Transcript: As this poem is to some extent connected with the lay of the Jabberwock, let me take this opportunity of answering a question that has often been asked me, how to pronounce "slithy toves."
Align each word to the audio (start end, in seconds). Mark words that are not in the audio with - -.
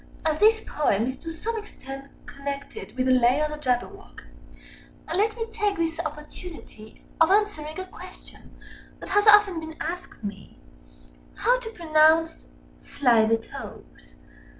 As 0.25 0.39
this 0.39 0.61
poem 0.65 1.05
is 1.05 1.15
to 1.19 1.31
some 1.31 1.59
extent 1.59 2.09
connected 2.25 2.97
with 2.97 3.05
the 3.05 3.11
lay 3.11 3.39
of 3.39 3.51
the 3.51 3.57
Jabberwock, 3.57 4.23
let 5.13 5.37
me 5.37 5.45
take 5.51 5.77
this 5.77 5.99
opportunity 5.99 7.03
of 7.21 7.29
answering 7.29 7.79
a 7.79 7.85
question 7.85 8.57
that 8.99 9.09
has 9.09 9.27
often 9.27 9.59
been 9.59 9.77
asked 9.79 10.23
me, 10.23 10.57
how 11.35 11.59
to 11.59 11.69
pronounce 11.69 12.47
"slithy 12.79 13.37
toves." 13.37 14.15